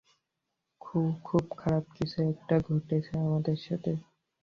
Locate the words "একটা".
2.23-2.55